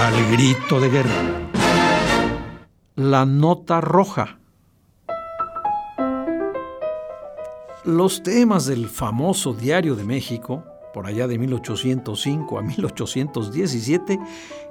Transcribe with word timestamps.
Al 0.00 0.30
grito 0.30 0.80
de 0.80 0.88
guerra. 0.88 1.10
La 2.94 3.26
nota 3.26 3.80
roja. 3.80 4.38
Los 7.84 8.22
temas 8.22 8.66
del 8.66 8.88
famoso 8.88 9.54
Diario 9.54 9.96
de 9.96 10.04
México 10.04 10.64
por 10.92 11.06
allá 11.06 11.28
de 11.28 11.38
1805 11.38 12.58
a 12.58 12.62
1817, 12.62 14.18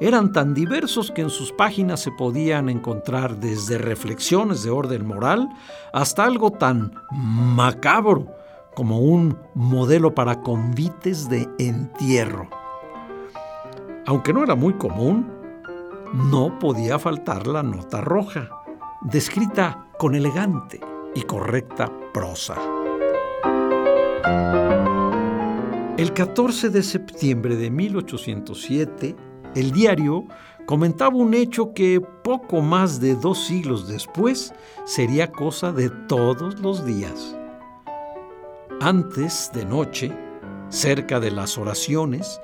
eran 0.00 0.32
tan 0.32 0.54
diversos 0.54 1.10
que 1.10 1.22
en 1.22 1.30
sus 1.30 1.52
páginas 1.52 2.00
se 2.00 2.10
podían 2.10 2.68
encontrar 2.68 3.36
desde 3.36 3.78
reflexiones 3.78 4.62
de 4.62 4.70
orden 4.70 5.06
moral 5.06 5.48
hasta 5.92 6.24
algo 6.24 6.50
tan 6.50 6.92
macabro 7.12 8.26
como 8.74 9.00
un 9.00 9.38
modelo 9.54 10.14
para 10.14 10.40
convites 10.40 11.28
de 11.28 11.48
entierro. 11.58 12.48
Aunque 14.06 14.32
no 14.32 14.44
era 14.44 14.54
muy 14.54 14.74
común, 14.74 15.26
no 16.14 16.58
podía 16.60 16.98
faltar 16.98 17.48
la 17.48 17.64
nota 17.64 18.00
roja, 18.00 18.48
descrita 19.02 19.88
con 19.98 20.14
elegante 20.14 20.80
y 21.14 21.22
correcta 21.22 21.90
prosa. 22.14 22.54
El 25.98 26.12
14 26.12 26.70
de 26.70 26.82
septiembre 26.84 27.56
de 27.56 27.70
1807, 27.70 29.16
el 29.56 29.72
diario 29.72 30.26
comentaba 30.66 31.16
un 31.16 31.34
hecho 31.34 31.72
que 31.74 32.00
poco 32.00 32.60
más 32.60 33.00
de 33.00 33.16
dos 33.16 33.46
siglos 33.46 33.88
después 33.88 34.54
sería 34.84 35.32
cosa 35.32 35.72
de 35.72 35.90
todos 35.90 36.60
los 36.60 36.86
días. 36.86 37.36
Antes 38.80 39.50
de 39.52 39.64
noche, 39.64 40.12
cerca 40.68 41.18
de 41.18 41.30
las 41.30 41.58
oraciones, 41.58 42.40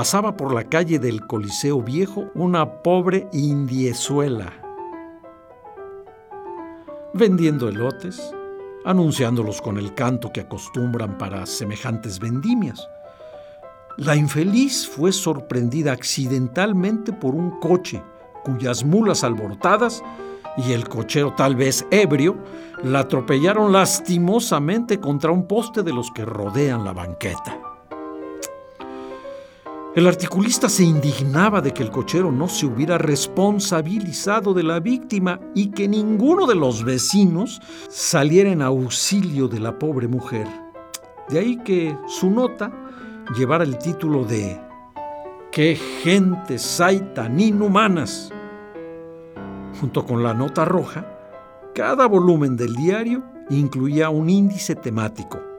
pasaba 0.00 0.34
por 0.34 0.54
la 0.54 0.64
calle 0.64 0.98
del 0.98 1.26
Coliseo 1.26 1.82
Viejo 1.82 2.30
una 2.34 2.82
pobre 2.82 3.28
indiezuela, 3.34 4.50
vendiendo 7.12 7.68
elotes, 7.68 8.34
anunciándolos 8.86 9.60
con 9.60 9.76
el 9.76 9.94
canto 9.94 10.32
que 10.32 10.40
acostumbran 10.40 11.18
para 11.18 11.44
semejantes 11.44 12.18
vendimias. 12.18 12.88
La 13.98 14.16
infeliz 14.16 14.88
fue 14.88 15.12
sorprendida 15.12 15.92
accidentalmente 15.92 17.12
por 17.12 17.34
un 17.34 17.60
coche 17.60 18.02
cuyas 18.42 18.82
mulas 18.82 19.22
alborotadas 19.22 20.02
y 20.56 20.72
el 20.72 20.88
cochero 20.88 21.34
tal 21.36 21.56
vez 21.56 21.84
ebrio 21.90 22.38
la 22.82 23.00
atropellaron 23.00 23.70
lastimosamente 23.70 24.98
contra 24.98 25.30
un 25.30 25.46
poste 25.46 25.82
de 25.82 25.92
los 25.92 26.10
que 26.10 26.24
rodean 26.24 26.86
la 26.86 26.94
banqueta. 26.94 27.69
El 29.92 30.06
articulista 30.06 30.68
se 30.68 30.84
indignaba 30.84 31.60
de 31.60 31.74
que 31.74 31.82
el 31.82 31.90
cochero 31.90 32.30
no 32.30 32.46
se 32.46 32.64
hubiera 32.64 32.96
responsabilizado 32.96 34.54
de 34.54 34.62
la 34.62 34.78
víctima 34.78 35.40
y 35.52 35.72
que 35.72 35.88
ninguno 35.88 36.46
de 36.46 36.54
los 36.54 36.84
vecinos 36.84 37.60
saliera 37.88 38.50
en 38.50 38.62
auxilio 38.62 39.48
de 39.48 39.58
la 39.58 39.76
pobre 39.80 40.06
mujer. 40.06 40.46
De 41.28 41.40
ahí 41.40 41.56
que 41.64 41.98
su 42.06 42.30
nota 42.30 42.70
llevara 43.36 43.64
el 43.64 43.78
título 43.78 44.22
de 44.24 44.60
¡Qué 45.50 45.74
gentes 45.74 46.80
hay 46.80 47.00
tan 47.12 47.40
inhumanas! 47.40 48.30
Junto 49.80 50.06
con 50.06 50.22
la 50.22 50.32
nota 50.34 50.64
roja, 50.64 51.04
cada 51.74 52.06
volumen 52.06 52.56
del 52.56 52.76
diario 52.76 53.24
incluía 53.50 54.08
un 54.08 54.30
índice 54.30 54.76
temático 54.76 55.49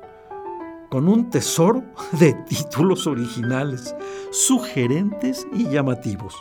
con 0.91 1.07
un 1.07 1.29
tesoro 1.29 1.83
de 2.11 2.33
títulos 2.33 3.07
originales, 3.07 3.95
sugerentes 4.29 5.47
y 5.53 5.69
llamativos, 5.69 6.35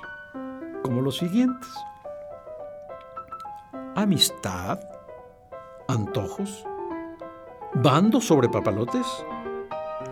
como 0.83 1.01
los 1.03 1.19
siguientes. 1.19 1.71
Amistad, 3.95 4.81
antojos, 5.87 6.65
bando 7.75 8.21
sobre 8.21 8.49
papalotes, 8.49 9.07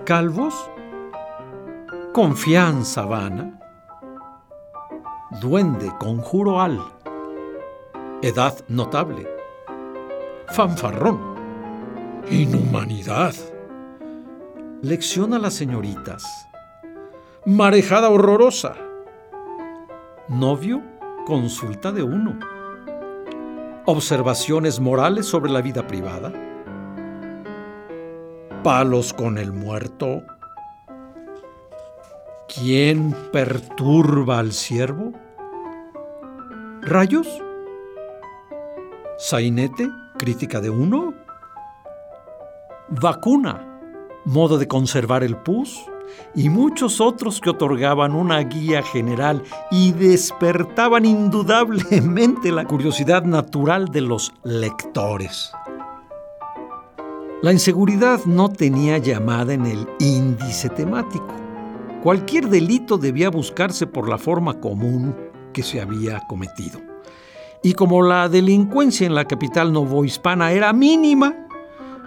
calvos, 0.04 0.54
confianza 2.14 3.06
vana, 3.06 3.58
duende 5.40 5.92
conjuro 5.98 6.60
al, 6.60 6.80
edad 8.22 8.56
notable, 8.68 9.26
fanfarrón, 10.46 11.18
inhumanidad 12.30 13.34
Lección 14.82 15.34
a 15.34 15.40
las 15.40 15.54
señoritas. 15.54 16.24
Marejada 17.44 18.10
horrorosa. 18.10 18.76
Novio, 20.28 20.80
consulta 21.26 21.90
de 21.90 22.04
uno. 22.04 22.38
Observaciones 23.86 24.78
morales 24.78 25.26
sobre 25.26 25.50
la 25.50 25.62
vida 25.62 25.84
privada. 25.88 26.32
Palos 28.62 29.12
con 29.12 29.38
el 29.38 29.52
muerto. 29.52 30.22
¿Quién 32.46 33.16
perturba 33.32 34.38
al 34.38 34.52
siervo? 34.52 35.12
¿Rayos? 36.82 37.26
¿Sainete? 39.18 39.88
¿Crítica 40.18 40.60
de 40.60 40.70
uno? 40.70 41.14
¿Vacuna? 42.90 43.77
Modo 44.28 44.58
de 44.58 44.68
conservar 44.68 45.24
el 45.24 45.36
pus 45.36 45.86
y 46.34 46.50
muchos 46.50 47.00
otros 47.00 47.40
que 47.40 47.50
otorgaban 47.50 48.14
una 48.14 48.40
guía 48.40 48.82
general 48.82 49.42
y 49.70 49.92
despertaban 49.92 51.06
indudablemente 51.06 52.52
la 52.52 52.66
curiosidad 52.66 53.24
natural 53.24 53.88
de 53.88 54.02
los 54.02 54.32
lectores. 54.44 55.50
La 57.40 57.52
inseguridad 57.52 58.24
no 58.26 58.50
tenía 58.50 58.98
llamada 58.98 59.54
en 59.54 59.64
el 59.64 59.88
índice 60.00 60.68
temático. 60.68 61.34
Cualquier 62.02 62.48
delito 62.48 62.98
debía 62.98 63.30
buscarse 63.30 63.86
por 63.86 64.08
la 64.08 64.18
forma 64.18 64.60
común 64.60 65.16
que 65.52 65.62
se 65.62 65.80
había 65.80 66.20
cometido. 66.28 66.80
Y 67.62 67.72
como 67.72 68.02
la 68.02 68.28
delincuencia 68.28 69.06
en 69.06 69.14
la 69.14 69.24
capital 69.24 69.72
novohispana 69.72 70.52
era 70.52 70.72
mínima, 70.72 71.47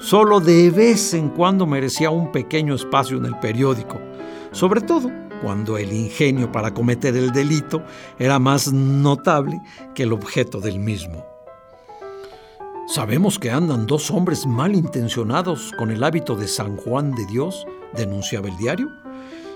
Solo 0.02 0.40
de 0.40 0.72
vez 0.72 1.14
en 1.14 1.30
cuando 1.30 1.68
merecía 1.68 2.10
un 2.10 2.32
pequeño 2.32 2.74
espacio 2.74 3.18
en 3.18 3.26
el 3.26 3.38
periódico, 3.38 4.02
sobre 4.52 4.82
todo 4.82 5.12
cuando 5.44 5.78
el 5.78 5.94
ingenio 5.94 6.52
para 6.52 6.74
cometer 6.74 7.16
el 7.16 7.32
delito 7.32 7.84
era 8.18 8.40
más 8.40 8.74
notable 8.74 9.62
que 9.94 10.02
el 10.04 10.14
objeto 10.14 10.60
del 10.60 10.80
mismo. 10.80 11.24
Sabemos 12.88 13.38
que 13.38 13.52
andan 13.52 13.86
dos 13.86 14.10
hombres 14.10 14.48
malintencionados 14.48 15.72
con 15.78 15.92
el 15.92 16.04
hábito 16.04 16.36
de 16.36 16.48
San 16.48 16.78
Juan 16.78 17.12
de 17.12 17.28
Dios, 17.28 17.68
denunciaba 17.94 18.50
el 18.50 18.58
diario, 18.58 18.90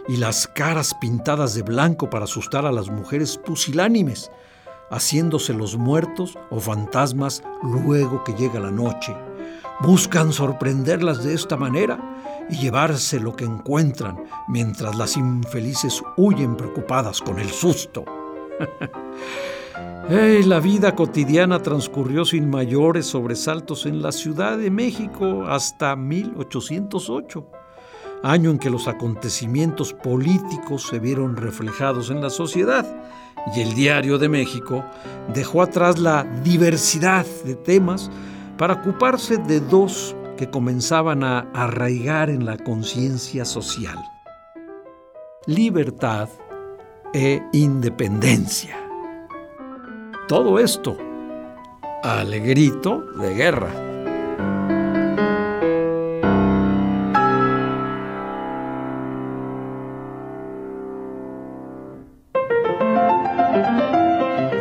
y 0.07 0.17
las 0.17 0.47
caras 0.47 0.93
pintadas 1.01 1.55
de 1.55 1.63
blanco 1.63 2.11
para 2.11 2.25
asustar 2.25 2.67
a 2.67 2.71
las 2.71 2.87
mujeres 2.89 3.35
pusilánimes, 3.39 4.29
haciéndose 4.91 5.55
los 5.55 5.75
muertos 5.75 6.37
o 6.51 6.59
fantasmas 6.59 7.41
luego 7.63 8.23
que 8.23 8.35
llega 8.35 8.59
la 8.59 8.69
noche 8.69 9.15
Buscan 9.81 10.31
sorprenderlas 10.31 11.23
de 11.23 11.33
esta 11.33 11.57
manera 11.57 11.99
y 12.49 12.55
llevarse 12.55 13.19
lo 13.19 13.35
que 13.35 13.45
encuentran 13.45 14.23
mientras 14.47 14.95
las 14.95 15.17
infelices 15.17 16.01
huyen 16.17 16.55
preocupadas 16.55 17.21
con 17.21 17.39
el 17.39 17.49
susto. 17.49 18.05
la 20.45 20.59
vida 20.59 20.95
cotidiana 20.95 21.61
transcurrió 21.61 22.23
sin 22.23 22.49
mayores 22.49 23.07
sobresaltos 23.07 23.85
en 23.85 24.01
la 24.01 24.11
Ciudad 24.11 24.57
de 24.57 24.71
México 24.71 25.43
hasta 25.47 25.95
1808, 25.95 27.45
año 28.23 28.51
en 28.51 28.59
que 28.59 28.69
los 28.69 28.87
acontecimientos 28.87 29.93
políticos 29.93 30.87
se 30.89 30.99
vieron 30.99 31.35
reflejados 31.35 32.09
en 32.11 32.21
la 32.21 32.29
sociedad 32.29 32.85
y 33.53 33.61
el 33.61 33.75
Diario 33.75 34.17
de 34.17 34.29
México 34.29 34.83
dejó 35.33 35.61
atrás 35.61 35.99
la 35.99 36.23
diversidad 36.43 37.25
de 37.45 37.55
temas 37.55 38.09
para 38.57 38.75
ocuparse 38.75 39.37
de 39.37 39.59
dos 39.59 40.15
que 40.37 40.49
comenzaban 40.49 41.23
a 41.23 41.39
arraigar 41.53 42.29
en 42.29 42.45
la 42.45 42.57
conciencia 42.57 43.45
social. 43.45 43.97
Libertad 45.45 46.29
e 47.13 47.41
independencia. 47.53 48.75
Todo 50.27 50.59
esto 50.59 50.97
al 52.03 52.39
grito 52.39 53.01
de 53.19 53.33
guerra. 53.33 53.69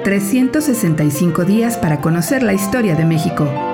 ...365 0.04 1.44
días 1.44 1.76
para 1.78 2.00
conocer 2.00 2.42
la 2.42 2.52
historia 2.52 2.94
de 2.94 3.04
México. 3.04 3.73